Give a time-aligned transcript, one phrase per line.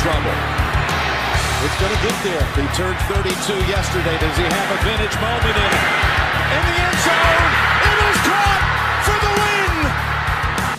[0.00, 0.32] Trouble.
[1.62, 2.40] It's going to get there.
[2.56, 4.16] He turned 32 yesterday.
[4.18, 5.82] Does he have a vintage moment in it?
[6.56, 7.50] In the end zone.
[7.84, 8.62] It is caught
[9.04, 9.32] for the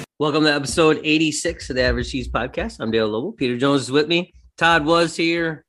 [0.01, 0.05] win.
[0.17, 2.77] Welcome to episode 86 of the Average Cheese Podcast.
[2.79, 3.31] I'm Dale Lobo.
[3.31, 4.33] Peter Jones is with me.
[4.57, 5.65] Todd was here.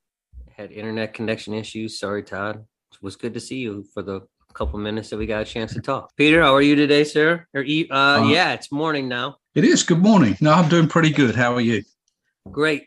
[0.57, 1.99] Had internet connection issues.
[1.99, 2.65] Sorry, Todd.
[2.93, 4.23] It was good to see you for the
[4.55, 6.11] couple minutes that we got a chance to talk.
[6.17, 7.47] Peter, how are you today, sir?
[7.55, 9.37] Or e- uh, Uh, yeah, it's morning now.
[9.55, 9.83] It is.
[9.83, 10.37] Good morning.
[10.41, 11.35] No, I'm doing pretty good.
[11.35, 11.83] How are you?
[12.51, 12.85] Great.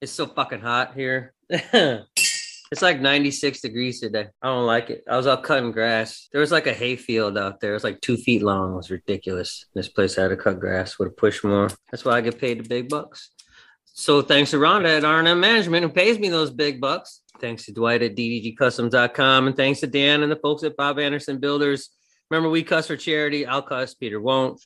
[0.00, 1.34] It's so fucking hot here.
[1.50, 4.28] it's like 96 degrees today.
[4.40, 5.02] I don't like it.
[5.10, 6.28] I was out cutting grass.
[6.30, 7.72] There was like a hay field out there.
[7.72, 8.74] It was like two feet long.
[8.74, 9.66] It was ridiculous.
[9.74, 10.98] This place I had to cut grass.
[10.98, 11.68] Would have pushed more.
[11.90, 13.30] That's why I get paid the big bucks.
[13.86, 17.22] So thanks to Rhonda at R&M Management who pays me those big bucks.
[17.40, 21.38] Thanks to Dwight at ddgcustoms.com and thanks to Dan and the folks at Bob Anderson
[21.38, 21.90] Builders.
[22.30, 23.46] Remember, we cuss for charity.
[23.46, 23.94] I'll cuss.
[23.94, 24.64] Peter won't.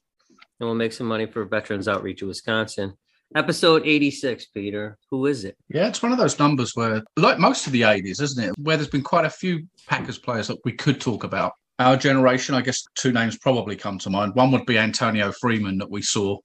[0.61, 2.93] And we'll make some money for Veterans Outreach of Wisconsin.
[3.35, 4.99] Episode 86, Peter.
[5.11, 5.57] Who is it?
[5.69, 8.55] Yeah, it's one of those numbers where, like most of the 80s, isn't it?
[8.59, 11.53] Where there's been quite a few Packers players that we could talk about.
[11.79, 14.35] Our generation, I guess two names probably come to mind.
[14.35, 16.37] One would be Antonio Freeman that we saw,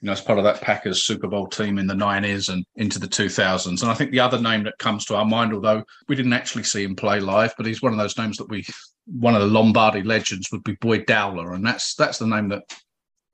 [0.00, 2.98] you know, as part of that Packers Super Bowl team in the 90s and into
[2.98, 3.82] the 2000s.
[3.82, 6.64] And I think the other name that comes to our mind, although we didn't actually
[6.64, 8.64] see him play live, but he's one of those names that we,
[9.06, 11.54] one of the Lombardi legends would be Boyd Dowler.
[11.54, 12.62] And that's that's the name that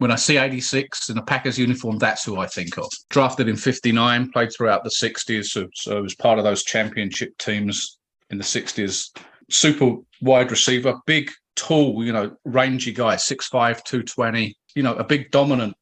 [0.02, 2.88] when I see 86 in a Packers uniform, that's who I think of.
[3.08, 7.98] Drafted in 59, played throughout the 60s, so, so was part of those championship teams
[8.28, 9.16] in the 60s.
[9.48, 15.30] Super wide receiver, big, tall, you know, rangy guy, 6'5, 220, you know, a big
[15.30, 15.74] dominant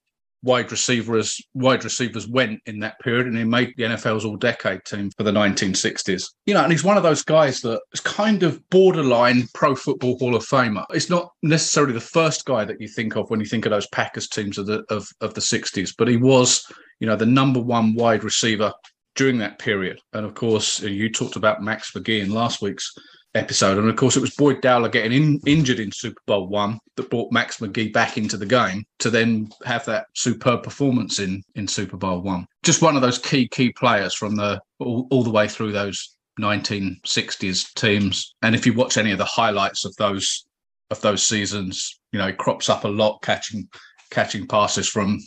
[0.43, 4.85] wide receivers wide receivers went in that period and he made the NFL's all decade
[4.85, 6.31] team for the 1960s.
[6.47, 10.19] You know, and he's one of those guys that is kind of borderline pro football
[10.19, 10.85] hall of famer.
[10.91, 13.89] It's not necessarily the first guy that you think of when you think of those
[13.89, 16.65] Packers teams of the of, of the 60s, but he was,
[17.01, 18.73] you know, the number one wide receiver
[19.17, 20.01] during that period.
[20.13, 22.95] And of course, you talked about Max McGee in last week's
[23.35, 23.79] episode.
[23.79, 27.11] And of course, it was Boyd Dowler getting in, injured in Super Bowl one that
[27.11, 31.69] brought Max McGee back into the game to then have that superb performance in in
[31.69, 32.47] Super Bowl one.
[32.63, 36.17] Just one of those key key players from the all, all the way through those
[36.41, 38.35] 1960s teams.
[38.43, 40.47] And if you watch any of the highlights of those
[40.91, 43.69] of those seasons, you know, he crops up a lot catching
[44.11, 45.19] catching passes from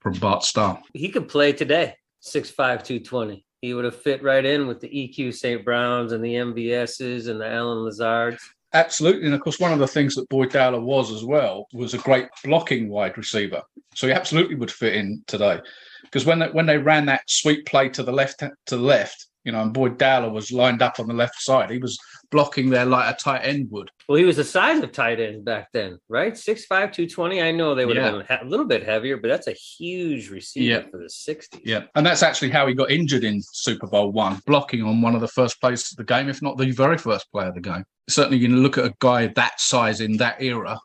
[0.00, 0.80] from Bart Starr.
[0.92, 3.44] He could play today, 6'5, 220.
[3.64, 5.64] He would have fit right in with the EQ St.
[5.64, 8.46] Browns and the MVSs and the Allen Lazards.
[8.74, 9.24] Absolutely.
[9.24, 11.98] And of course, one of the things that Boyd Dowler was as well was a
[11.98, 13.62] great blocking wide receiver.
[13.94, 15.60] So he absolutely would fit in today.
[16.02, 19.28] Because when they, when they ran that sweep play to the left to the left,
[19.44, 21.98] you know, and Boyd Dowler was lined up on the left side, he was
[22.30, 23.90] blocking there like a tight end would.
[24.08, 26.32] Well, he was the size of tight ends back then, right?
[26.32, 27.42] 6'5, 220.
[27.42, 30.80] I know they would have been a little bit heavier, but that's a huge receiver
[30.82, 30.90] Yeah.
[30.90, 31.60] for the 60s.
[31.64, 31.84] Yeah.
[31.94, 35.20] And that's actually how he got injured in Super Bowl one, blocking on one of
[35.20, 37.84] the first plays of the game, if not the very first play of the game.
[38.08, 40.78] Certainly, you can look at a guy that size in that era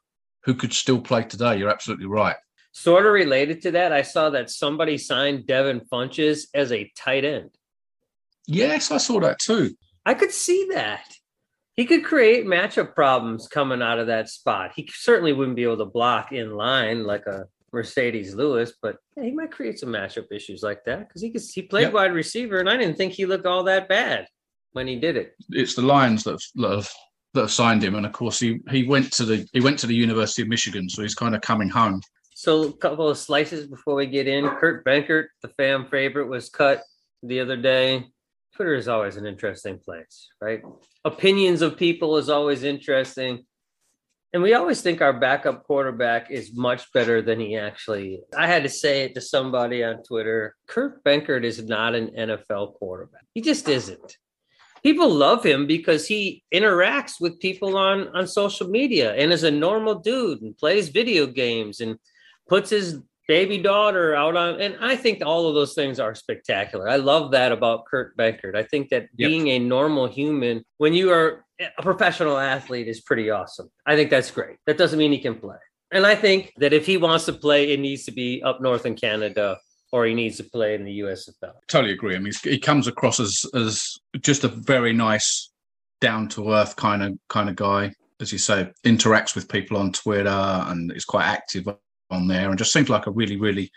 [0.43, 1.57] who could still play today.
[1.57, 2.35] You're absolutely right.
[2.71, 7.25] Sort of related to that, I saw that somebody signed Devin Funchess as a tight
[7.25, 7.49] end.
[8.49, 9.75] Yes, I saw that too.
[10.05, 11.05] I could see that.
[11.75, 14.71] He could create matchup problems coming out of that spot.
[14.75, 19.23] He certainly wouldn't be able to block in line like a Marcedes Lewis, but yeah,
[19.23, 21.93] he might create some matchup issues like that because he could, he played Yep.
[21.93, 24.25] wide receiver, and I didn't think he looked all that bad
[24.73, 25.35] when he did it.
[25.51, 26.89] it's the Lions that have,
[27.35, 29.87] that have signed him, and of course he he went to the he went to
[29.87, 32.01] the University of Michigan, so he's kind of coming home.
[32.33, 34.47] So a couple of slices before we get in.
[34.49, 36.81] Kurt Benkert, the fan favorite, was cut
[37.21, 38.05] the other day.
[38.59, 40.61] Twitter is always an interesting place, right?
[41.05, 43.45] Opinions of people is always interesting.
[44.33, 48.23] And we always think our backup quarterback is much better than he actually is.
[48.37, 50.57] I had to say it to somebody on Twitter.
[50.67, 53.23] Kurt Benkert is not an NFL quarterback.
[53.33, 54.17] He just isn't.
[54.83, 59.51] People love him because he interacts with people on, on social media and is a
[59.51, 61.97] normal dude and plays video games and
[62.49, 66.89] puts his baby daughter out on and I think all of those things are spectacular.
[66.89, 68.55] I love that about Kurt Benkert.
[68.55, 69.29] I think that Yep.
[69.29, 71.45] being a normal human when you are
[71.77, 73.69] a professional athlete is pretty awesome.
[73.85, 74.57] I think that's great.
[74.65, 75.57] That doesn't mean he can play.
[75.91, 78.87] And I think that if he wants to play, it needs to be up north
[78.87, 79.59] in Canada
[79.91, 81.53] or he needs to play in the USFL.
[81.67, 82.15] Totally agree.
[82.15, 85.51] I mean, he comes across as as just a very nice,
[86.01, 87.93] down to earth kind of kind of guy.
[88.21, 90.39] As you say, interacts with people on Twitter
[90.69, 91.67] and is quite active
[92.09, 93.71] on there, and just seems like a really, really,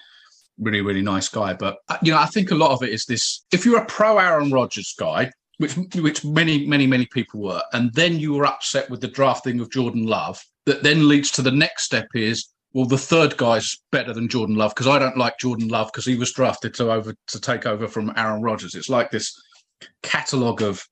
[0.58, 1.54] really, really nice guy.
[1.54, 3.86] But uh, you know, I think a lot of it is this: if you're a
[3.86, 8.46] pro Aaron Rodgers guy, which which many, many, many people were, and then you were
[8.46, 12.48] upset with the drafting of Jordan Love, that then leads to the next step is
[12.72, 16.06] well, the third guy's better than Jordan Love because I don't like Jordan Love because
[16.06, 18.74] he was drafted to over to take over from Aaron Rodgers.
[18.74, 19.38] It's like this
[20.02, 20.86] catalogue of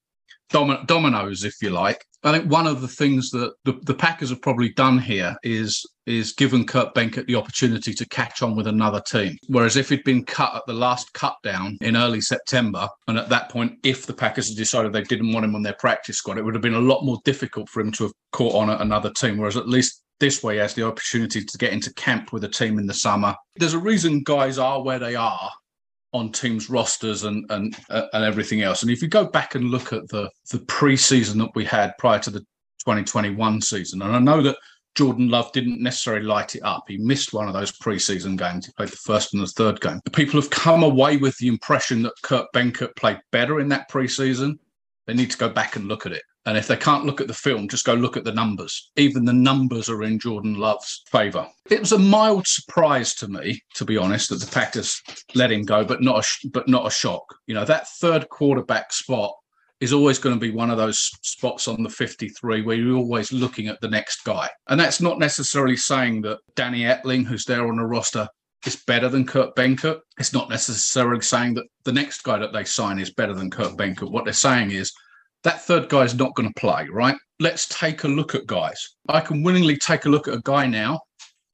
[0.53, 2.05] domin- dominoes, if you like.
[2.23, 5.85] I think one of the things that the, the Packers have probably done here is
[6.07, 9.37] is given Kurt Benkert the opportunity to catch on with another team.
[9.47, 13.29] Whereas if he'd been cut at the last cut down in early September, and at
[13.29, 16.37] that point, if the Packers had decided they didn't want him on their practice squad,
[16.37, 18.81] it would have been a lot more difficult for him to have caught on at
[18.81, 19.39] another team.
[19.39, 22.49] Whereas at least this way he has the opportunity to get into camp with a
[22.49, 23.35] team in the summer.
[23.57, 25.51] There's a reason guys are where they are
[26.13, 28.83] on teams rosters and and uh, and everything else.
[28.83, 32.19] And if you go back and look at the the preseason that we had prior
[32.21, 32.41] to the
[32.81, 34.57] 2021 season, and I know that
[34.97, 36.85] Jordan Love didn't necessarily light it up.
[36.89, 38.67] He missed one of those preseason games.
[38.67, 40.01] He played the first and the third game.
[40.05, 43.91] The people have come away with the impression that Kurt Benkert played better in that
[43.91, 44.59] preseason.
[45.07, 46.23] They need to go back and look at it.
[46.47, 48.91] And if they can't look at the film, just go look at the numbers.
[48.97, 51.47] Even the numbers are in Jordan Love's favour.
[51.71, 55.03] It was a mild surprise to me, to be honest, that the Packers
[55.35, 57.23] let him go, but not a, but not a shock.
[57.47, 59.35] You know that third quarterback spot
[59.81, 63.33] is always going to be one of those spots on the 53 where you're always
[63.33, 64.49] looking at the next guy.
[64.69, 68.29] And that's not necessarily saying that Danny Etling, who's there on the roster,
[68.67, 70.01] is better than Kurt Benkert.
[70.19, 73.77] It's not necessarily saying that the next guy that they sign is better than Kurt
[73.77, 74.11] Benkert.
[74.11, 74.93] What they're saying is
[75.45, 77.17] that third guy is not going to play, right?
[77.39, 78.97] Let's take a look at guys.
[79.09, 81.01] I can willingly take a look at a guy now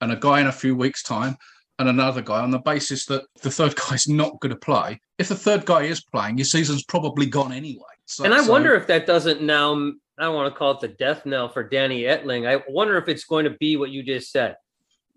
[0.00, 1.36] and a guy in a few weeks' time
[1.78, 5.00] and another guy on the basis that the third guy is not going to play.
[5.18, 7.82] If the third guy is playing, your season's probably gone anyway.
[8.06, 9.74] So, and I so, wonder if that doesn't now,
[10.18, 12.46] I don't want to call it the death knell for Danny Etling.
[12.48, 14.56] I wonder if it's going to be what you just said.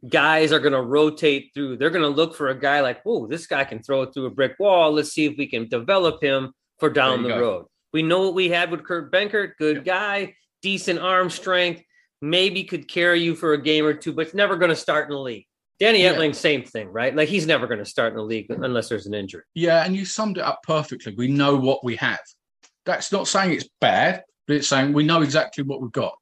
[0.08, 1.78] Guys are going to rotate through.
[1.78, 4.28] They're going to look for a guy like, oh, this guy can throw it through
[4.28, 4.94] a brick wall.
[4.94, 7.40] Let's see if we can develop him for down the go.
[7.40, 7.66] road.
[7.94, 11.82] We know what we had with Kurt Benkert, good guy, decent arm strength,
[12.22, 15.08] maybe could carry you for a game or two, but it's never going to start
[15.08, 15.46] in the league.
[15.80, 16.14] Danny yeah.
[16.14, 17.16] Etling, same thing, right?
[17.16, 19.44] Like he's never going to start in the league unless there's an injury.
[19.54, 21.16] Yeah, and you summed it up perfectly.
[21.16, 22.20] We know what we have.
[22.86, 26.14] That's not saying it's bad, but it's saying we know exactly what we've got.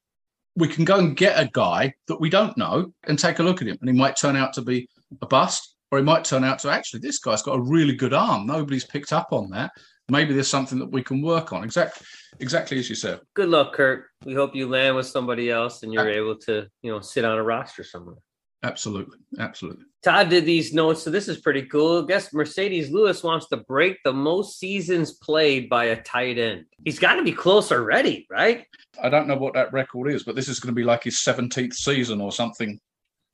[0.56, 3.62] We can go and get a guy that we don't know and take a look
[3.62, 4.88] at him, and he might turn out to be
[5.22, 8.14] a bust, or he might turn out to actually this guy's got a really good
[8.14, 8.46] arm.
[8.46, 9.72] Nobody's picked up on that
[10.10, 11.64] maybe there's something that we can work on.
[11.64, 12.06] Exactly,
[12.40, 13.20] exactly as you said.
[13.34, 14.06] Good luck, Kurt.
[14.26, 17.38] We hope you land with somebody else and you're able to, you know, sit on
[17.38, 18.16] a roster somewhere.
[18.64, 19.86] Absolutely, absolutely.
[20.04, 22.04] Todd did these notes, so this is pretty cool.
[22.04, 26.66] I guess Marcedes Lewis wants to break the most seasons played by a tight end.
[26.84, 28.66] He's got to be close already, right?
[29.02, 31.18] I don't know what that record is, but this is going to be like his
[31.18, 32.80] 17th season or something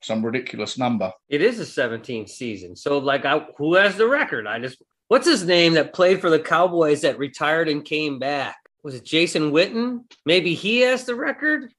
[0.03, 1.11] some ridiculous number.
[1.29, 2.75] It is a 17th season.
[2.75, 4.47] So, like, I, who has the record?
[4.47, 8.57] I just what's his name that played for the Cowboys that retired and came back?
[8.83, 10.01] Was it Jason Witten?
[10.25, 11.71] Maybe he has the record.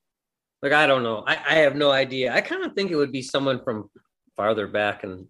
[0.62, 1.24] Like I don't know.
[1.26, 2.32] I, I have no idea.
[2.32, 3.90] I kind of think it would be someone from
[4.36, 5.28] farther back in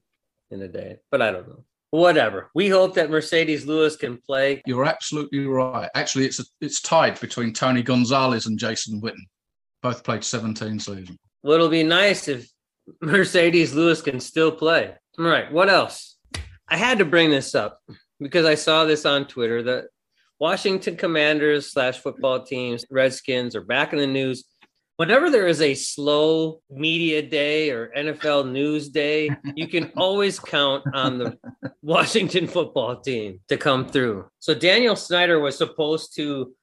[0.50, 1.64] in the day, but I don't know.
[1.90, 2.50] Whatever.
[2.54, 4.62] We hope that Marcedes Lewis can play.
[4.66, 5.88] You're absolutely right.
[5.94, 9.22] Actually, it's a, it's tied between Tony Gonzalez and Jason Witten.
[9.80, 11.18] Both played 17 seasons.
[11.44, 12.48] Well, it'll be nice if
[13.02, 14.94] Marcedes Lewis can still play.
[15.18, 15.52] All right.
[15.52, 16.13] What else?
[16.68, 17.80] I had to bring this up
[18.20, 19.84] because I saw this on Twitter that
[20.40, 24.44] Washington Commanders slash football teams, Redskins are back in the news.
[24.96, 30.84] Whenever there is a slow media day or NFL news day, you can always count
[30.92, 31.38] on the
[31.82, 34.26] Washington football team to come through.
[34.38, 36.54] So Daniel Snyder was supposed to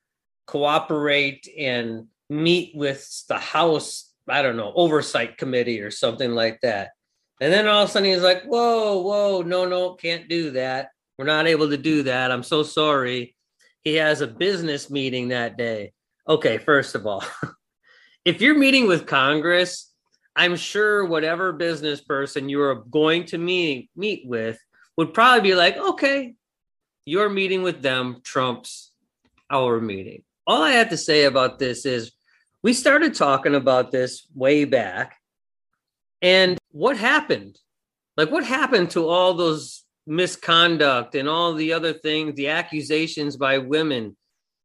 [0.48, 6.92] cooperate and meet with the House, I don't know, oversight committee or something like that.
[7.42, 10.92] And then all of a sudden he's like, whoa, whoa, no, no, can't do that.
[11.18, 12.32] We're not able to do that.
[12.32, 13.36] I'm so sorry.
[13.84, 15.94] He has a business meeting that day.
[16.30, 17.24] Okay, first of all,
[18.26, 19.92] if you're meeting with Congress,
[20.36, 24.60] I'm sure whatever business person you are going to meet meet with
[24.98, 26.36] would probably be like, okay,
[27.06, 28.92] your meeting with them trumps
[29.50, 30.24] our meeting.
[30.46, 32.12] All I have to say about this is
[32.62, 35.18] we started talking about this way back
[36.22, 37.60] and what happened?
[38.18, 43.58] Like, what happened to all those misconduct and all the other things, the accusations by
[43.58, 44.16] women?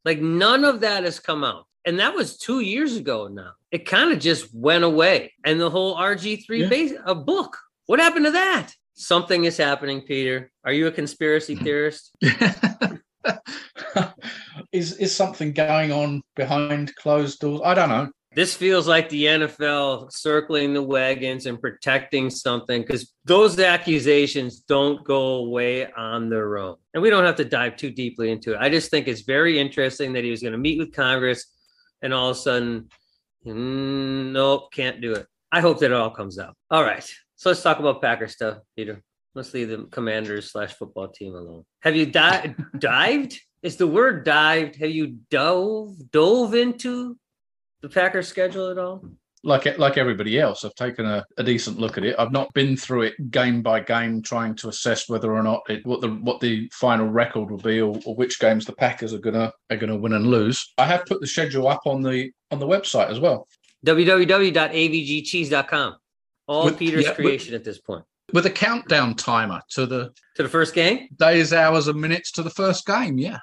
[0.05, 1.67] Like, none of that has come out.
[1.85, 3.53] And that was two years ago now.
[3.71, 5.33] It kind of just went away.
[5.45, 6.69] And the whole RG3 Yeah.
[6.69, 7.57] base a book.
[7.87, 8.73] What happened to that?
[8.95, 10.51] Something is happening, Peter.
[10.65, 11.65] Are you a conspiracy Mm-hmm.
[11.65, 12.17] theorist?
[14.73, 17.61] is is something going on behind closed doors?
[17.65, 18.09] I don't know.
[18.37, 25.03] This feels like the NFL circling the wagons and protecting something because those accusations don't
[25.05, 26.77] go away on their own.
[26.93, 28.59] And we don't have to dive too deeply into it.
[28.61, 31.47] I just think it's very interesting that he was going to meet with Congress
[32.03, 32.91] and all of a sudden,
[33.47, 35.27] mm, nope, can't do it.
[35.51, 36.55] I hope that it all comes out.
[36.71, 37.11] All right.
[37.37, 39.03] So let's talk about Packer stuff, Peter.
[39.35, 41.65] Let's leave the commanders slash football team alone.
[41.81, 43.41] Have you di- dived?
[43.63, 44.77] Is the word dived?
[44.77, 47.17] Have you dove dove into
[47.89, 49.05] the Packers schedule at all?
[49.45, 52.17] Like like everybody else, I've taken a, a decent look at it.
[52.19, 55.87] I've not been through it game by game, trying to assess whether or not it
[55.87, 59.19] what the what the final record will be, or, or which games the Packers are
[59.19, 60.73] gonna are gonna win and lose.
[60.79, 63.47] I have put the schedule up on the on the website as well,
[63.87, 65.97] www.avgcheese.com.
[66.49, 68.05] All With- Peter's yeah, with- creation at this point.
[68.33, 72.43] with a countdown timer to the To the first game, days, hours, and minutes to
[72.43, 73.17] the first game.
[73.19, 73.39] Yeah,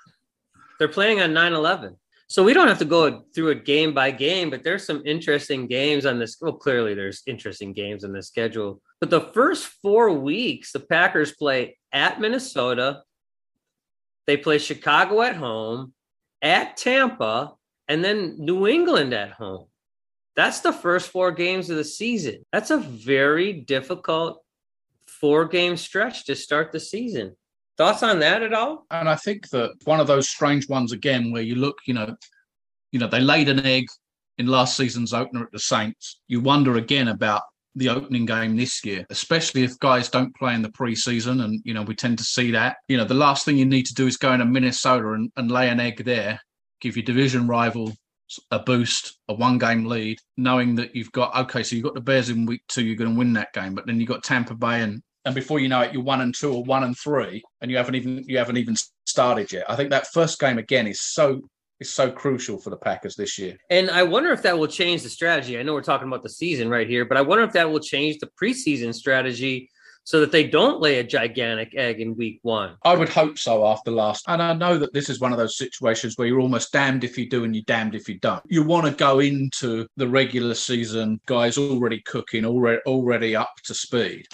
[0.80, 1.96] they're playing on 9 11.
[2.34, 5.68] So we don't have to go through it game by game, but there's some interesting
[5.68, 6.36] games on this.
[6.42, 8.82] Well, clearly there's interesting games on the schedule.
[9.00, 13.04] But the first four weeks, the Packers play at Minnesota,
[14.26, 15.94] they play Chicago at home,
[16.42, 17.54] at Tampa,
[17.88, 19.68] and then New England at home.
[20.36, 22.44] That's the first four games of the season.
[22.52, 24.42] That's a very difficult
[25.06, 27.36] four game stretch to start the season.
[27.78, 28.86] Thoughts on that at all?
[28.92, 32.16] and I think that one of those strange ones again, where you look, you know,
[32.92, 33.88] you know, they laid an egg
[34.38, 36.22] in last season's opener at the Saints.
[36.28, 37.42] You wonder again about
[37.76, 41.74] the opening game this year, especially if guys don't play in the preseason, and you
[41.74, 42.78] know we tend to see that.
[42.88, 45.52] You know, the last thing you need to do is go into Minnesota and, and
[45.52, 46.40] lay an egg there,
[46.82, 47.92] give your division rival
[48.52, 52.02] a boost, a one game lead, knowing that you've got okay, so you've got the
[52.02, 54.56] Bears in week two, you're going to win that game, but then you've got Tampa
[54.56, 57.44] Bay and and before you know it, you're one and two or one and three,
[57.62, 58.76] and you haven't even you haven't even
[59.06, 59.70] started yet.
[59.70, 61.42] I think that first game again is so
[61.80, 63.58] is so crucial for the Packers this year.
[63.70, 65.58] And I wonder if that will change the strategy.
[65.58, 67.80] I know we're talking about the season right here, but I wonder if that will
[67.80, 69.70] change the preseason strategy
[70.06, 72.76] so that they don't lay a gigantic egg in week one.
[72.84, 74.26] I would hope so after last.
[74.28, 77.18] And I know that this is one of those situations where you're almost damned if
[77.18, 78.44] you do and you're damned if you don't.
[78.48, 83.74] You want to go into the regular season, guys already cooking, already already up to
[83.74, 84.28] speed.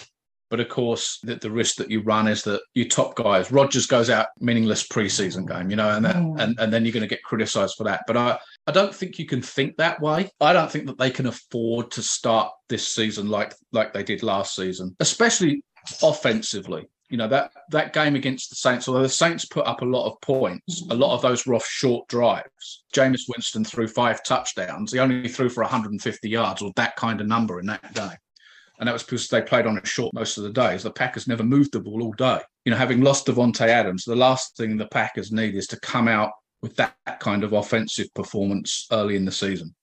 [0.49, 3.85] But of course, the, the risk that you run is that your top guys, Rodgers
[3.85, 6.39] goes out meaningless preseason game, you know, and that, mm.
[6.39, 8.03] and, and then you're going to get criticised for that.
[8.07, 10.29] But I, I don't think you can think that way.
[10.41, 14.23] I don't think that they can afford to start this season like like they did
[14.23, 15.63] last season, especially
[16.01, 16.89] offensively.
[17.09, 20.05] You know that that game against the Saints, although the Saints put up a lot
[20.05, 22.83] of points, a lot of those were off short drives.
[22.93, 24.93] Jameis Winston threw five touchdowns.
[24.93, 28.17] He only threw for 150 yards or that kind of number in that game.
[28.79, 30.83] And that was because they played on a short most of the days.
[30.83, 32.39] The Packers never moved the ball all day.
[32.63, 36.07] You know, having lost Davante Adams, the last thing the Packers need is to come
[36.07, 36.31] out
[36.61, 39.75] with that kind of offensive performance early in the season.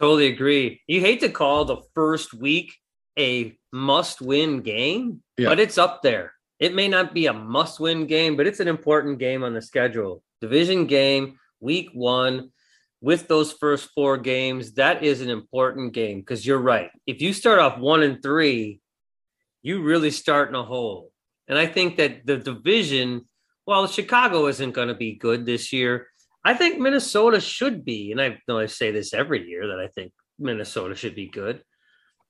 [0.00, 0.80] Totally agree.
[0.86, 2.74] You hate to call the first week
[3.18, 5.48] a must win game, Yeah.
[5.48, 6.34] but it's up there.
[6.60, 9.62] It may not be a must win game, but it's an important game on the
[9.62, 10.22] schedule.
[10.40, 12.50] Division game, week one,
[13.00, 16.90] with those first four games, that is an important game because you're right.
[17.06, 18.80] If you start off one and three,
[19.62, 21.10] you really start in a hole.
[21.46, 23.26] And I think that the division,
[23.66, 26.08] well, Chicago isn't going to be good this year.
[26.44, 28.12] I think Minnesota should be.
[28.12, 31.62] And I know I say this every year that I think Minnesota should be good.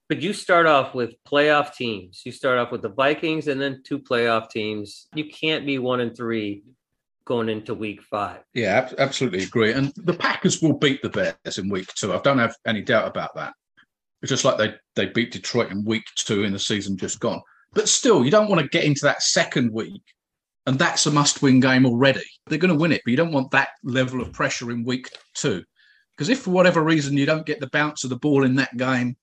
[0.08, 2.22] But you start off with playoff teams.
[2.25, 5.06] You start off with the Vikings and then two playoff teams.
[5.14, 6.62] You can't be one and three
[7.28, 8.40] going into week five.
[8.54, 9.73] Yeah, ab- absolutely agree.
[9.73, 12.12] And the Packers will beat the Bears in week two.
[12.12, 13.52] I don't have any doubt about that.
[14.23, 17.40] It's just like they, they beat Detroit in week two in the season just gone.
[17.75, 20.02] But still, you don't want to get into that second week
[20.68, 22.25] and that's a must win game already.
[22.47, 25.08] They're going to win it, but you don't want that level of pressure in week
[25.32, 25.64] two.
[26.14, 28.76] Because if for whatever reason you don't get the bounce of the ball in that
[28.76, 29.16] game,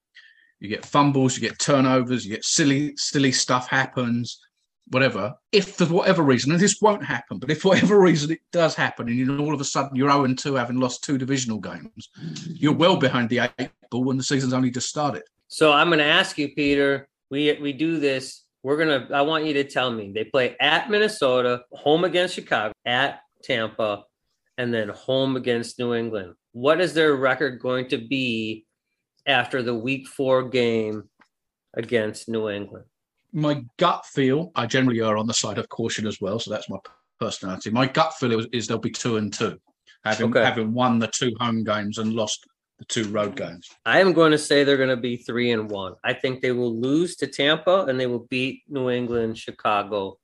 [0.60, 4.40] you get fumbles, you get turnovers, you get silly, silly stuff happens,
[4.90, 5.36] whatever.
[5.52, 8.76] If for whatever reason, and this won't happen, but if for whatever reason it does
[8.76, 12.10] happen, and you all of a sudden you're 0 2 having lost two divisional games,
[12.46, 15.24] you're well behind the eight ball when the season's only just started.
[15.48, 17.08] So I'm going to ask you, Peter.
[17.32, 18.44] We we do this.
[18.64, 19.08] We're gonna.
[19.14, 20.12] I want you to tell me.
[20.14, 24.04] They play at Minnesota, home against Chicago, at Tampa,
[24.58, 26.36] and then home against New England.
[26.52, 28.66] What is their record going to be
[29.26, 31.10] after the Week Four game
[31.74, 32.86] against New England?
[33.36, 36.70] My gut feel, I generally are on the side of caution as well, so that's
[36.70, 36.78] my
[37.20, 37.70] personality.
[37.70, 39.60] My gut feel is, is they'll be two and two.
[40.06, 40.44] having Okay.
[40.44, 42.46] having won the two home games and lost
[42.80, 43.70] the two road games.
[43.86, 45.96] I am going to say they're going to be three and one.
[46.04, 50.18] I think they will lose to Tampa and they will beat New England, Chicago,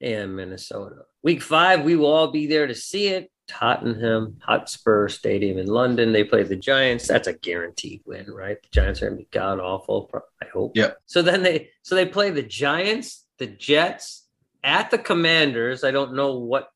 [0.00, 1.02] and Minnesota.
[1.22, 3.30] Week five, we will all be there to see it.
[3.46, 6.12] Tottenham Hotspur Stadium in London.
[6.12, 7.08] They play the Giants.
[7.08, 8.62] That's a guaranteed win, right?
[8.62, 10.10] The Giants are going to be god awful.
[10.42, 10.72] I hope.
[10.74, 10.92] Yeah.
[11.06, 14.26] So then they so they play the Giants, the Jets
[14.62, 15.84] at the Commanders.
[15.84, 16.70] I don't know what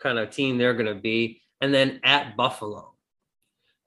[0.00, 2.94] kind of team they're going to be, and then at Buffalo.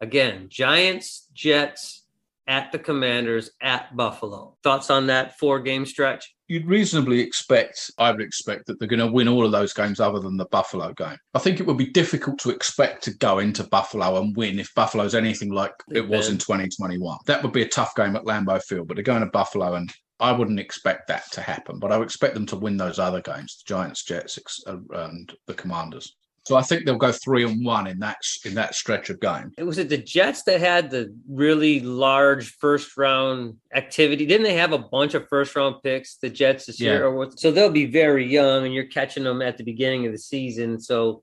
[0.02, 2.04] Again, Giants, Jets,
[2.48, 4.58] at the Commanders, at Buffalo.
[4.64, 6.36] Thoughts on that four game stretch?
[6.50, 10.00] You'd reasonably expect, I would expect that they're going to win all of those games
[10.00, 11.18] other than the Buffalo game.
[11.36, 14.74] I think it would be difficult to expect to go into Buffalo and win if
[14.74, 17.20] Buffalo's anything like it was in 2021.
[17.27, 19.94] That would be a tough game at Lambeau Field, but they're going to Buffalo and
[20.20, 23.22] I wouldn't expect that to happen, but I would expect them to win those other
[23.22, 24.38] games, the Giants, Jets,
[24.68, 26.18] uh, and the Commanders.
[26.50, 29.51] So I think they'll go three and one in that in that stretch of game.
[29.56, 34.25] It was it the Jets that had the really large first round activity.
[34.25, 36.96] Didn't they have a bunch of first round picks, the Jets this year?
[36.96, 37.00] Yeah.
[37.01, 37.39] Or what?
[37.39, 40.79] So they'll be very young, and you're catching them at the beginning of the season.
[40.79, 41.22] So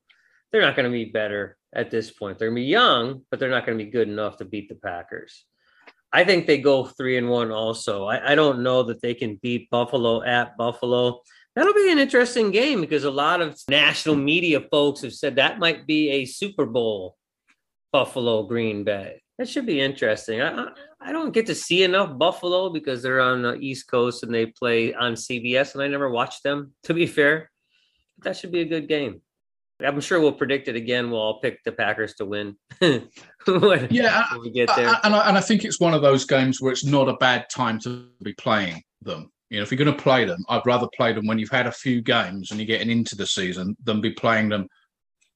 [0.53, 2.39] they're not going to be better at this point.
[2.39, 4.69] They're going to be young, but they're not going to be good enough to beat
[4.69, 5.45] the Packers.
[6.13, 8.05] I think they go three and one also.
[8.05, 11.23] I, I don't know that they can beat Buffalo at Buffalo.
[11.57, 15.59] That'll be an interesting game because a lot of national media folks have said that
[15.59, 17.17] might be a Super Bowl
[17.93, 19.23] Buffalo Green Bay.
[19.39, 20.41] That should be interesting.
[20.41, 24.25] I, I- I don't get to see enough Buffalo because they're on the East Coast
[24.25, 26.73] and they play on CBS, and I never watched them.
[26.85, 27.49] To be fair,
[28.19, 29.21] but that should be a good game.
[29.85, 31.11] I'm sure we'll predict it again.
[31.11, 32.57] We'll all pick the Packers to win.
[32.81, 33.09] when,
[33.91, 34.89] Yeah, when we get there.
[34.89, 37.15] I- and I, and I think it's one of those games where it's not a
[37.19, 39.31] bad time to be playing them.
[39.51, 41.67] You know, if you're going to play them, I'd rather play them when you've had
[41.67, 44.67] a few games and you're getting into the season than be playing them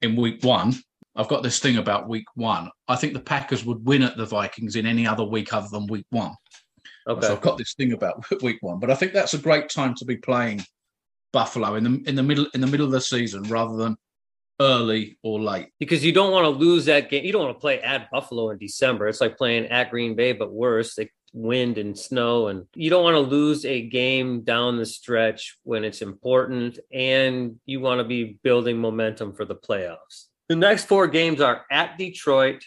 [0.03, 0.75] in week one.
[1.17, 2.71] I've got this thing about week one.
[2.89, 5.87] I think the Packers would win at the Vikings in any other week other than
[5.87, 6.33] week one.
[7.07, 7.27] okay.
[7.27, 9.95] So I've got this thing about week one, but I think that's a great time
[9.97, 10.65] to be playing
[11.33, 13.97] Buffalo in the in the middle in the middle of the season rather than
[14.61, 15.69] early or late.
[15.79, 17.25] because you don't want to lose that game.
[17.25, 19.09] You don't want to play at Buffalo in December.
[19.09, 20.99] It's like playing at Green Bay, but worse.
[20.99, 25.59] Like wind and snow, and you don't want to lose a game down the stretch
[25.63, 30.27] when it's important, and you want to be building momentum for the playoffs.
[30.49, 32.65] The next four games are at Detroit,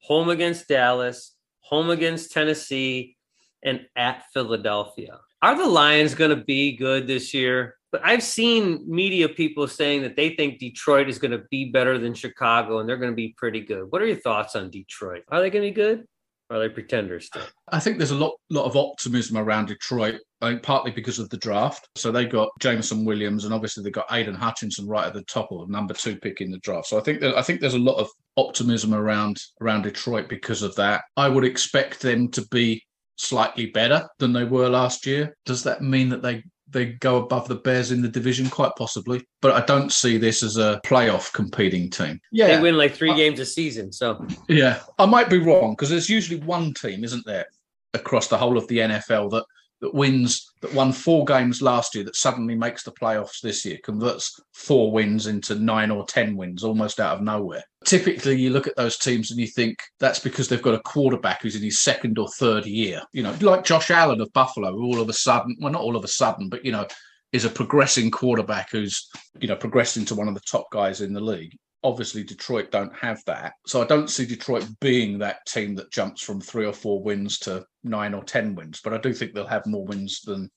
[0.00, 3.16] home against Dallas, home against Tennessee,
[3.62, 5.20] and at Philadelphia.
[5.42, 7.76] Are the Lions going to be good this year?
[7.92, 11.98] But I've seen media people saying that they think Detroit is going to be better
[11.98, 13.90] than Chicago and they're going to be pretty good.
[13.90, 15.24] What are your thoughts on Detroit?
[15.28, 16.06] Are they going to be good?
[16.50, 17.42] Are they pretenders still?
[17.68, 20.16] I think there's a lot lot of optimism around Detroit.
[20.40, 21.88] I think partly because of the draft.
[21.94, 25.52] So they got Jameson Williams, and obviously they got Aidan Hutchinson right at the top
[25.52, 26.88] of number two pick in the draft.
[26.88, 30.62] So I think that I think there's a lot of optimism around around Detroit because
[30.62, 31.02] of that.
[31.16, 32.82] I would expect them to be
[33.16, 35.36] slightly better than they were last year.
[35.46, 38.48] Does that mean that they they go above the Bears in the division?
[38.48, 42.20] Quite possibly, but I don't see this as a playoff competing team.
[42.32, 43.92] Yeah, They win like three Uh, games a season.
[43.92, 47.46] So yeah, I might be wrong because there's usually one team, isn't there,
[47.94, 49.44] across the whole of the NFL that
[49.80, 53.78] that wins that won four games last year that suddenly makes the playoffs this year,
[53.82, 57.62] converts four wins into nine or ten wins almost out of nowhere.
[57.84, 61.42] Typically, you look at those teams and you think that's because they've got a quarterback
[61.42, 63.02] who's in his second or third year.
[63.12, 66.04] You know, like Josh Allen of Buffalo, all of a sudden, well, not all of
[66.04, 66.86] a sudden, but you know,
[67.32, 69.08] is a progressing quarterback who's
[69.40, 72.94] you know progressed into one of the top guys in the league obviously Detroit don't
[72.94, 73.54] have that.
[73.66, 77.38] So I don't see Detroit being that team that jumps from three or four wins
[77.40, 80.50] to nine or 10 wins, but I do think they'll have more wins than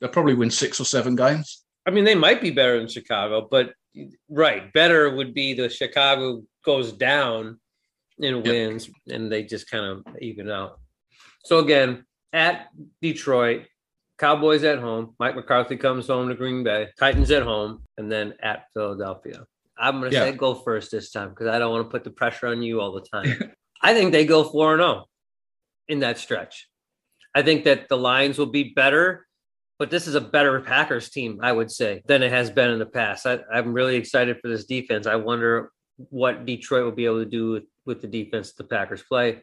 [0.00, 1.64] they'll probably win six or seven games.
[1.86, 3.72] I mean, they might be better than Chicago, but
[4.28, 7.58] right, better would be the Chicago goes down
[8.20, 10.78] and wins, and they just kind of even out.
[11.44, 12.68] So again, at
[13.00, 13.66] Detroit,
[14.18, 18.34] Cowboys at home, Mike McCarthy comes home to Green Bay, Titans at home, and then
[18.40, 19.44] at Philadelphia.
[19.82, 20.24] I'm going to Yeah.
[20.24, 22.80] say go first this time because I don't want to put the pressure on you
[22.80, 23.54] all the time.
[23.82, 25.04] I think they go 4 0
[25.88, 26.68] in that stretch.
[27.34, 29.26] I think that the lines will be better
[29.82, 32.78] but this is a better Packers team, I would say, than it has been in
[32.78, 33.26] the past.
[33.26, 35.08] I, I'm really excited for this defense.
[35.08, 39.02] I wonder what Detroit will be able to do with, with the defense the Packers
[39.02, 39.42] play.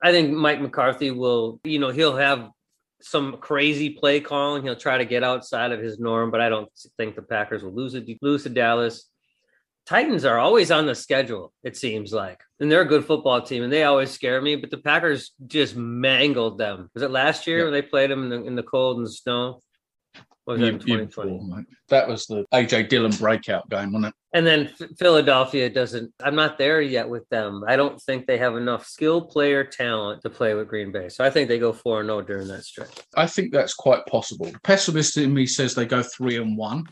[0.00, 2.48] I think Mike McCarthy will, you know, he'll have
[3.02, 4.62] some crazy play calling.
[4.62, 7.74] He'll try to get outside of his norm, but I don't think the Packers will
[7.74, 9.09] lose it, lose to Dallas.
[9.90, 12.40] Titans are always on the schedule, it seems like.
[12.60, 15.74] And they're a good football team and they always scare me, but the Packers just
[15.74, 16.88] mangled them.
[16.94, 17.64] Was it last year Yeah.
[17.64, 19.60] when they played them in the, in the cold and the snow?
[20.46, 21.38] Was that in Year- year 2020?
[21.38, 21.64] before.
[21.88, 24.14] That was the AJ Dillon breakout game, wasn't it?
[24.32, 26.12] And then Ph- Philadelphia doesn't.
[26.22, 27.64] I'm not there yet with them.
[27.66, 31.08] I don't think they have enough skill player talent to play with Green Bay.
[31.08, 32.96] So I think they go four and zero during that stretch.
[33.16, 34.46] I think that's quite possible.
[34.46, 36.84] The pessimist in me says they go three and one,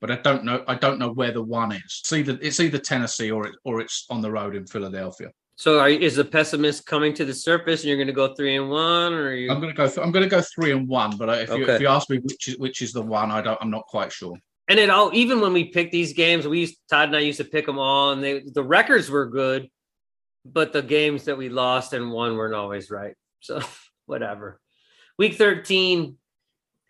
[0.00, 0.64] but I don't know.
[0.66, 2.00] I don't know where the one is.
[2.00, 5.30] It's either it's either Tennessee or it, or it's on the road in Philadelphia.
[5.56, 8.56] So are, is the pessimist coming to the surface, and you're going to go three
[8.56, 9.50] and one, or you?
[9.50, 9.86] I'm going to go.
[9.86, 11.16] Th- I'm going to go three and one.
[11.16, 13.58] But if, you, if you ask me which is which is the one, I don't.
[13.60, 14.36] I'm not quite sure.
[14.68, 17.38] And it all even when we pick these games, we used Todd and I used
[17.38, 19.68] to pick them all, and they the records were good,
[20.44, 23.14] but the games that we lost and won weren't always right.
[23.40, 23.60] So
[24.06, 24.60] whatever.
[25.18, 26.16] Week 13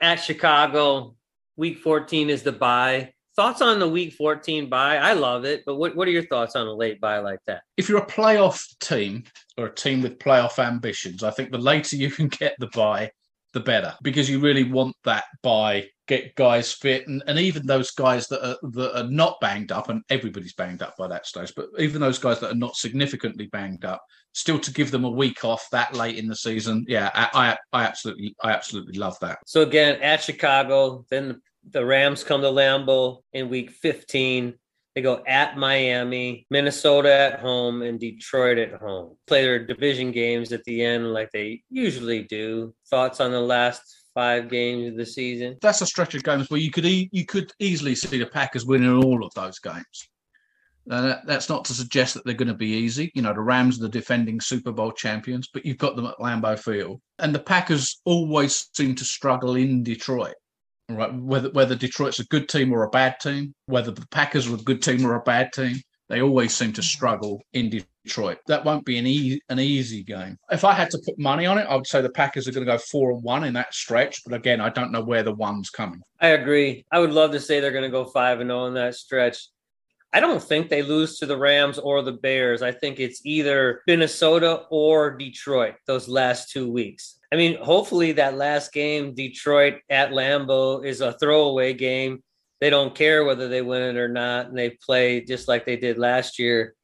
[0.01, 1.17] at Chicago.
[1.57, 3.13] Week 14 is the bye.
[3.37, 4.97] Thoughts on the week 14 bye?
[4.97, 7.63] I love it, but what, what are your thoughts on a late bye like that?
[7.77, 9.25] If you're a playoff team
[9.59, 13.11] or a team with playoff ambitions, I think the later you can get the bye,
[13.53, 17.91] the better, because you really want that bye, get guys fit, and, and even those
[17.91, 21.53] guys that are that are not banged up, and everybody's banged up by that stage,
[21.57, 25.11] but even those guys that are not significantly banged up, still to give them a
[25.11, 29.19] week off that late in the season, yeah, I I, I absolutely I absolutely love
[29.21, 29.39] that.
[29.47, 31.41] So again, at Chicago, then
[31.71, 34.55] the Rams come to Lambeau in week 15.
[34.95, 39.17] They go at Miami, Minnesota at home, and Detroit at home.
[39.27, 42.75] Play their division games at the end like they usually do.
[42.89, 45.57] Thoughts on the last five games of the season?
[45.61, 48.65] That's a stretch of games where you could e- you could easily see the Packers
[48.65, 50.09] winning all of those games.
[50.87, 53.11] That, that's not to suggest that they're going to be easy.
[53.15, 56.19] You know, the Rams are the defending Super Bowl champions, but you've got them at
[56.19, 60.35] Lambeau Field, and the Packers always seem to struggle in Detroit.
[60.91, 64.55] Right, whether whether Detroit's a good team or a bad team, whether the Packers are
[64.55, 65.77] a good team or a bad team,
[66.09, 67.71] they always seem to struggle in
[68.05, 68.39] Detroit.
[68.47, 70.37] That won't be an e- an easy game.
[70.51, 72.67] If I had to put money on it, I would say the Packers are going
[72.67, 74.23] to go four and one in that stretch.
[74.25, 76.03] But again, I don't know where the one's coming.
[76.21, 76.85] I agree.
[76.91, 79.49] I would love to say they're going to go 5 and 0 in that stretch.
[80.15, 82.63] I don't think they lose to the Rams or the Bears.
[82.63, 87.19] I think it's either Minnesota or Detroit those last two weeks.
[87.33, 92.23] I mean, hopefully that last game, Detroit at Lambeau, is a throwaway game.
[92.65, 95.77] They don't care whether they win it or not, and they play just like they
[95.77, 96.75] did last year.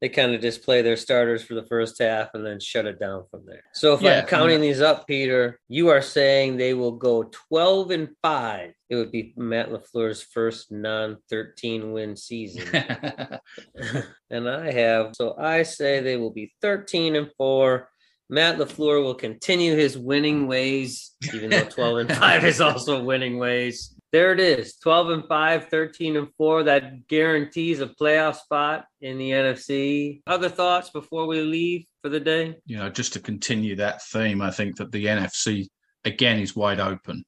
[0.00, 2.98] They kind of just play their starters for the first half and then shut it
[2.98, 3.62] down from there.
[3.72, 7.92] So if Yeah, I'm counting these up, Peter, you are saying they will go 12
[7.92, 8.72] and 5.
[8.90, 12.66] It would be Matt LaFleur's first non-13 win season.
[14.30, 17.88] and I have, so I say they will be 13 and 4.
[18.28, 23.38] Matt LaFleur will continue his winning ways, even though 12 and 5 is also winning
[23.38, 23.94] ways.
[24.10, 26.62] There it is 12 and 5, 13 and 4.
[26.64, 30.22] That guarantees a playoff spot in the NFC.
[30.26, 32.56] Other thoughts before we leave for the day?
[32.64, 35.68] you know, just to continue that theme, I think that the NFC
[36.04, 37.22] again is wide open,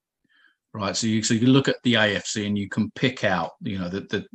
[0.73, 0.97] right?
[0.97, 3.89] So you so you look at the AFC and you can pick out, you know,
[3.89, 4.27] the the,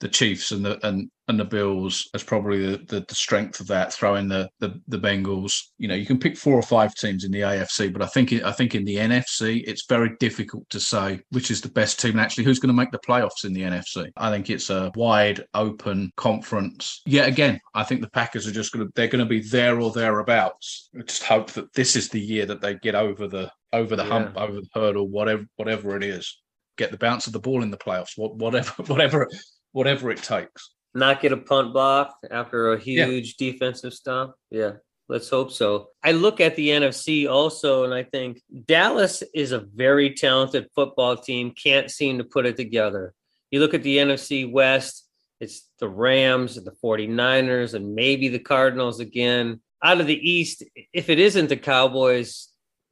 [0.00, 3.66] the Chiefs and the and and the Bills as probably the, the, the strength of
[3.68, 3.92] that.
[3.92, 5.54] Throwing the, the the Bengals.
[5.76, 8.32] You know, you can pick four or five teams in the AFC, but I think
[8.32, 12.12] I think in the NFC it's very difficult to say which is the best team
[12.12, 14.10] and actually who's going to make the playoffs in the NFC.
[14.16, 17.02] I think it's a wide open conference.
[17.06, 19.80] Yet again, I think the Packers are just going to they're going to be there
[19.80, 20.90] or thereabouts.
[20.98, 24.04] I just hope that this is the year that they get over the over the
[24.04, 26.40] hump, over the hurdle, whatever whatever it is.
[26.78, 29.28] Get the bounce of the ball in the playoffs, whatever whatever
[29.72, 30.70] whatever it takes.
[30.98, 33.06] Not get a punt block after a Yeah.
[33.06, 34.36] huge defensive stop.
[34.50, 34.72] Yeah,
[35.08, 35.88] let's hope so.
[36.02, 41.16] I look at the NFC also, and I think Dallas is a very talented football
[41.16, 43.14] team, can't seem to put it together.
[43.50, 45.06] You look at the NFC West,
[45.40, 49.60] it's the Rams and the 49ers and maybe the Cardinals again.
[49.82, 52.48] Out of the East, if it isn't the Cowboys,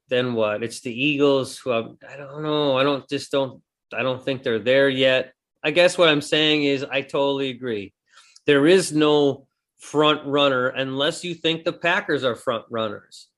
[0.08, 0.62] then what?
[0.62, 2.78] It's the Eagles who I'm, I don't know.
[2.78, 3.60] I don't just don't
[3.92, 5.32] I don't think they're there yet.
[5.64, 7.92] I guess what I'm saying is I totally agree.
[8.46, 9.46] There is no
[9.78, 13.28] front runner unless you think the Packers are front runners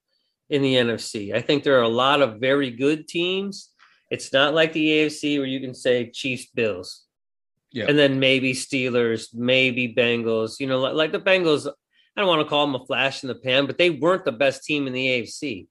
[0.50, 1.34] in the NFC.
[1.34, 3.70] I think there are a lot of very good teams.
[4.10, 7.04] It's not like the AFC where you can say Chiefs, Bills,
[7.72, 7.86] Yeah.
[7.88, 10.60] and then maybe Steelers, maybe Bengals.
[10.60, 11.66] You know, like, like the Bengals.
[12.16, 14.32] I don't want to call them a flash in the pan, but they weren't the
[14.32, 15.68] best team in the AFC.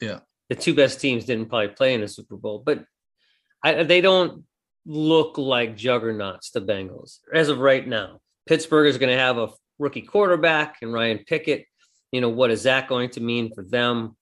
[0.00, 0.20] Yeah.
[0.50, 2.84] the two best teams didn't probably play in the Super Bowl, but
[3.62, 4.44] I, they don't
[4.84, 8.20] look like juggernauts, the Bengals, as of right now.
[8.46, 11.66] Pittsburgh is going to have a rookie quarterback and Ryan Pickett.
[12.12, 14.16] You know, what is that going to mean for them?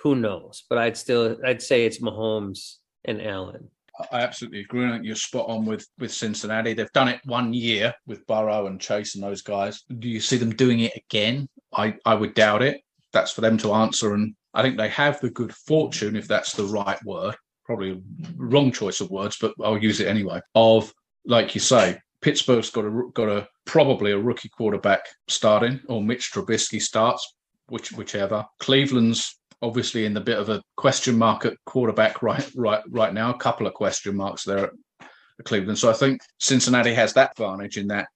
[0.00, 0.64] Who knows?
[0.68, 3.70] But I'd still I'd say it's Mahomes and Allen.
[4.10, 4.86] I absolutely agree.
[4.86, 6.74] I think you're spot on with with Cincinnati.
[6.74, 9.82] They've done it one year with Burrow and Chase and those guys.
[9.98, 11.48] Do you see them doing it again?
[11.72, 12.80] I I would doubt it.
[13.12, 14.14] That's for them to answer.
[14.14, 18.02] And I think they have the good fortune, if that's the right word, probably
[18.36, 20.40] wrong choice of words, but I'll use it anyway.
[20.54, 20.92] Of
[21.24, 26.32] like you say, Pittsburgh's got a got a probably a rookie quarterback starting, or Mitch
[26.32, 27.34] Trubisky starts,
[27.66, 28.46] which whichever.
[28.60, 33.28] Cleveland's obviously in the bit of a question mark at quarterback right right right now.
[33.28, 35.78] A couple of question marks there at Cleveland.
[35.78, 38.08] So I think Cincinnati has that advantage in that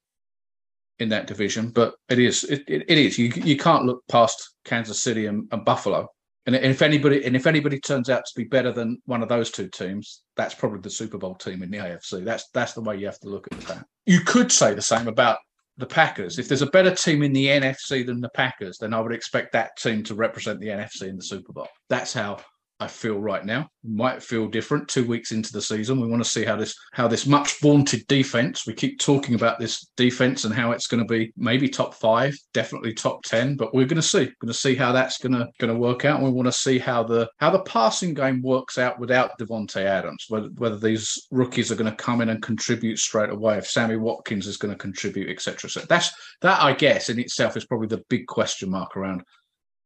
[0.97, 1.69] in that division.
[1.69, 5.47] But it is it, it, it is you you can't look past Kansas City and,
[5.51, 6.07] and Buffalo.
[6.55, 9.51] And if anybody and if anybody turns out to be better than one of those
[9.51, 12.23] two teams, that's probably the Super Bowl team in the AFC.
[12.23, 13.85] That's that's the way you have to look at that.
[14.05, 15.37] You could say the same about
[15.77, 16.39] the Packers.
[16.39, 19.53] If there's a better team in the NFC than the Packers, then I would expect
[19.53, 21.69] that team to represent the NFC in the Super Bowl.
[21.89, 22.39] That's how
[22.81, 23.69] I feel right now.
[23.83, 25.99] Might feel different two weeks into the season.
[25.99, 28.65] We want to see how this how this much vaunted defense.
[28.65, 32.37] We keep talking about this defense and how it's going to be maybe top five,
[32.53, 33.57] definitely top ten.
[33.57, 34.25] But we're going to see.
[34.25, 36.19] Going to see how that's going to going to work out.
[36.19, 39.83] And we want to see how the how the passing game works out without Davante
[39.83, 40.25] Adams.
[40.29, 43.57] Whether whether these rookies are going to come in and contribute straight away.
[43.57, 45.69] If Sammy Watkins is going to contribute, etc.
[45.69, 46.11] So that's
[46.41, 46.61] that.
[46.61, 49.23] I guess in itself is probably the big question mark around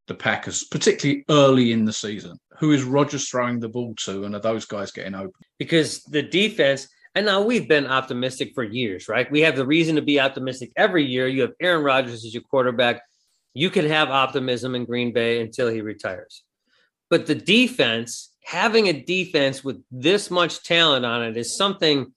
[0.07, 2.37] the Packers, particularly early in the season.
[2.59, 5.31] Who is Rodgers throwing the ball to, and are those guys getting open?
[5.57, 9.31] Because the defense, and now we've been optimistic for years, right?
[9.31, 11.27] We have the reason to be optimistic every year.
[11.27, 13.01] You have Aaron Rodgers as your quarterback.
[13.53, 16.43] You can have optimism in Green Bay until he retires.
[17.09, 22.11] But the defense, having a defense with this much talent on it is something.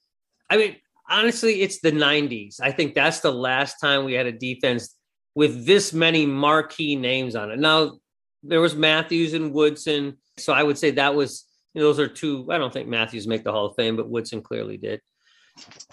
[0.48, 0.76] I mean,
[1.08, 2.56] honestly, it's the 90s.
[2.60, 4.96] I think that's the last time we had a defense
[5.36, 7.58] with this many marquee names on it.
[7.60, 7.98] Now,
[8.42, 10.16] there was Matthews and Woodson.
[10.38, 11.44] So I would say that was,
[11.74, 12.48] you know, those are two.
[12.50, 15.00] I don't think Matthews make the Hall of Fame, but Woodson clearly did.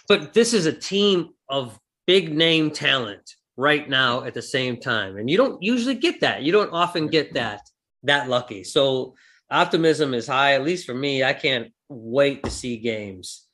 [0.07, 1.77] But this is a team of
[2.07, 5.17] big name talent right now at the same time.
[5.17, 6.43] And you don't usually get that.
[6.43, 7.61] You don't often get that
[8.03, 8.63] that lucky.
[8.63, 9.15] So
[9.51, 11.23] optimism is high, at least for me.
[11.23, 13.45] I can't wait to see games.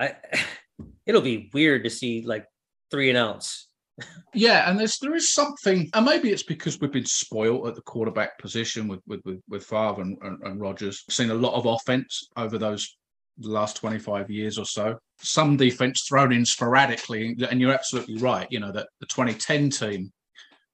[0.00, 0.14] I
[1.06, 2.46] it'll be weird to see like
[2.90, 3.68] three and outs
[4.34, 7.82] yeah, and there's there is something, and maybe it's because we've been spoiled at the
[7.82, 11.04] quarterback position with with with, with Favre and, and, and Rodgers.
[11.08, 12.96] Seen a lot of offense over those
[13.38, 14.96] last 25 years or so.
[15.18, 18.46] Some defense thrown in sporadically, and you're absolutely right.
[18.50, 20.12] You know that the 2010 team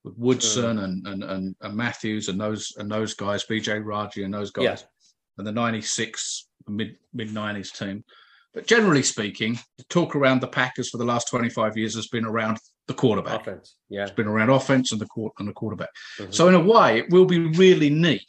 [0.04, 0.85] with Woodson mm.
[0.85, 4.64] and, and, and and Matthews and those and those guys, BJ Raji and those guys,
[4.64, 4.87] yeah.
[5.38, 8.04] and the 96 mid mid 90s team.
[8.52, 12.26] But generally speaking, the talk around the Packers for the last 25 years has been
[12.26, 12.58] around
[12.88, 13.42] the quarterback.
[13.42, 14.03] Offense, yeah.
[14.03, 15.90] It's been around offense and the court and the quarterback.
[16.18, 16.33] Mm-hmm.
[16.33, 18.27] So in a way, it will be really neat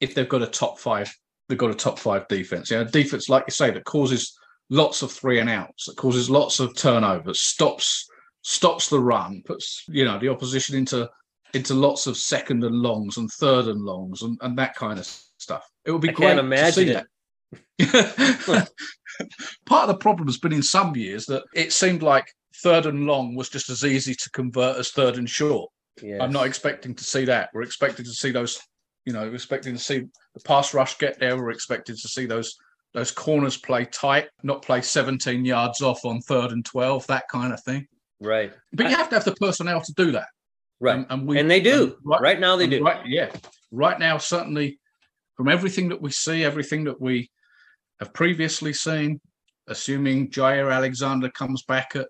[0.00, 1.12] if they've got a top five.
[1.48, 2.70] They've got a top five defense.
[2.70, 4.36] Yeah, you know, defense like you say that causes
[4.70, 8.08] lots of three and outs, that causes lots of turnovers, stops
[8.42, 11.08] stops the run, puts you know the opposition into
[11.54, 15.06] into lots of second and longs and third and longs and, and that kind of
[15.06, 15.68] stuff.
[15.84, 17.06] It would be I great to see it.
[17.78, 18.68] that.
[19.66, 23.06] Part of the problem has been in some years that it seemed like third and
[23.06, 25.70] long was just as easy to convert as third and short.
[26.02, 26.20] Yes.
[26.20, 27.50] I'm not expecting to see that.
[27.52, 28.60] We're expecting to see those,
[29.04, 31.36] you know, we're expecting to see the pass rush get there.
[31.36, 32.56] We're expecting to see those
[32.94, 37.52] those corners play tight, not play 17 yards off on third and 12, that kind
[37.52, 37.86] of thing.
[38.20, 38.52] Right.
[38.72, 40.28] But you have to have the personnel to do that.
[40.78, 40.96] Right.
[40.96, 41.82] And, and, we, and they do.
[41.84, 42.84] And right, right, now they do.
[42.84, 43.30] Right, yeah.
[43.70, 44.78] Right now, certainly
[45.36, 47.30] from everything that we see, everything that we
[47.98, 49.20] have previously seen,
[49.68, 52.08] assuming Jaire Alexander comes back at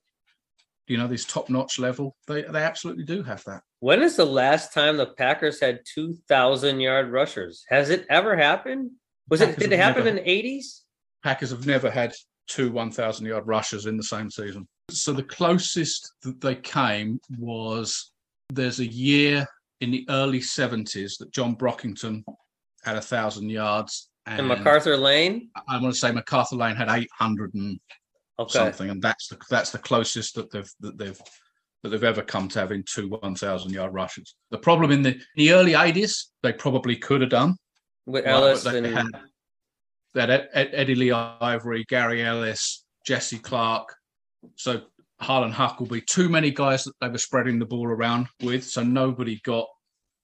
[0.87, 2.17] you know this top notch level.
[2.27, 3.63] They they absolutely do have that.
[3.81, 7.65] When is the last time the Packers had two thousand yard rushers?
[7.69, 8.91] Has it ever happened?
[9.29, 10.83] Was Packers it did it happen never, in the eighties?
[11.23, 12.13] Packers have never had
[12.49, 14.67] two one thousand yard rushers in the same season.
[14.91, 18.13] So the closest that they came was
[18.51, 19.47] there's a year
[19.81, 22.25] in the early seventies that John Brockington
[22.85, 24.09] had a thousand yards.
[24.27, 25.51] And, and MacArthur Lane?
[25.69, 27.81] I want to say MacArthur Lane had 800 and
[28.39, 28.53] okay.
[28.53, 31.21] something, and that's the that's the closest that they've that they've
[31.83, 34.37] that they've ever come to having two 1,000 yard rushes.
[34.51, 37.57] The problem in the, the early 80s, they probably could have done.
[38.07, 38.87] With Ellis they and...
[38.87, 39.07] had,
[40.15, 43.93] that Ed, Ed, Eddie Lee Ivery, Gary Ellis, Jesse Clark.
[44.55, 44.83] So
[45.21, 49.41] Harlan Huckleby, too many guys that they were spreading the ball around with, so nobody
[49.43, 49.67] got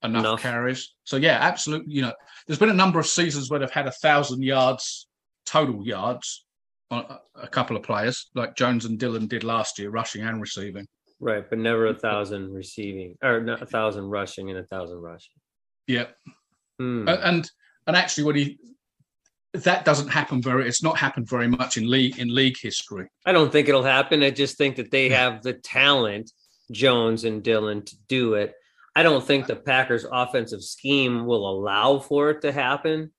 [0.05, 0.95] enough, enough, carries.
[1.03, 1.93] So yeah, absolutely.
[1.93, 2.13] You know,
[2.47, 5.09] there's been a number of seasons where they've had a thousand yards
[5.49, 6.45] total yards,
[6.91, 10.87] a couple of players like Jones and Dillon did last year, rushing and receiving.
[11.21, 15.35] Right, but never a thousand receiving, or a thousand rushing and a thousand rushing.
[15.87, 16.07] Yeah,
[16.79, 17.09] hmm.
[17.09, 17.51] and
[17.87, 18.59] and actually, when he
[19.55, 23.09] that doesn't happen very, it's not happened very much in league in league history.
[23.27, 24.23] I don't think it'll happen.
[24.23, 26.31] I just think that they have the talent,
[26.71, 28.55] Jones and Dillon, to do it.
[28.95, 33.13] I don't think the Packers' offensive scheme will allow for it to happen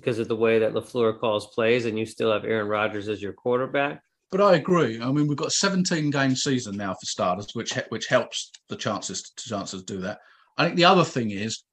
[0.00, 3.20] because of the way that LaFleur calls plays, and you still have Aaron Rodgers as
[3.22, 4.02] your quarterback.
[4.30, 5.00] But I agree.
[5.00, 8.76] I mean, we've got a 17 game season now for starters, which which helps the
[8.76, 10.18] chances to chances do that.
[10.56, 11.64] I think the other thing is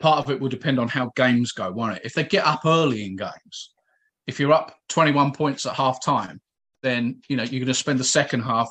[0.00, 2.02] part of it will depend on how games go, won't it?
[2.04, 3.72] If they get up early in games,
[4.26, 6.40] if you're up 21 points at half time,
[6.82, 8.70] then you know you're going to spend the second half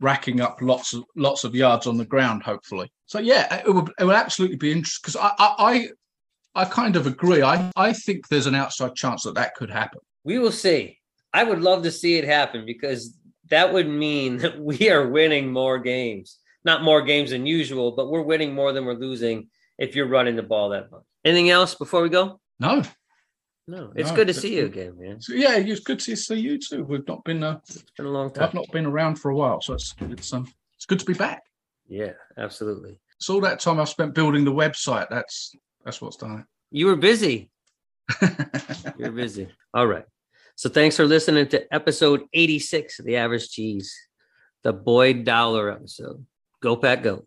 [0.00, 2.90] racking up lots of lots of yards on the ground, hopefully.
[3.06, 5.88] So yeah, it would it absolutely be interesting because I, I
[6.54, 7.42] I kind of agree.
[7.42, 10.00] I I think there's an outside chance that that could happen.
[10.24, 10.98] We will see.
[11.32, 13.16] I would love to see it happen because
[13.48, 16.38] that would mean that we are winning more games.
[16.64, 20.36] Not more games than usual, but we're winning more than we're losing if you're running
[20.36, 21.02] the ball that much.
[21.24, 22.40] Anything else before we go?
[22.60, 22.82] No.
[23.66, 23.92] No.
[23.96, 25.20] It's No, good to see you again, man.
[25.20, 26.84] So yeah, it's good to see you too.
[26.84, 28.44] We've not been uh, It's been a long time.
[28.44, 31.14] I've not been around for a while, so it's it's um it's good to be
[31.14, 31.42] back.
[31.88, 32.98] Yeah, absolutely.
[33.18, 35.54] It's all that time I've spent building the website, that's
[35.84, 37.50] that's what's done You were busy.
[38.98, 39.48] You're busy.
[39.74, 40.04] All right.
[40.54, 43.94] So thanks for listening to episode 86 of the Average Cheese,
[44.62, 46.24] the Boyd Dowler episode.
[46.62, 47.26] Go Pack Go.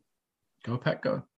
[0.63, 1.25] go Pack, go.